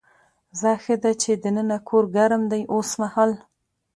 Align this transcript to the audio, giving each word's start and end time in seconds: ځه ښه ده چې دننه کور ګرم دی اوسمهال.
ځه 0.59 0.71
ښه 0.83 0.95
ده 1.03 1.11
چې 1.21 1.31
دننه 1.43 1.77
کور 1.87 2.05
ګرم 2.15 2.43
دی 2.51 2.61
اوسمهال. 2.73 3.31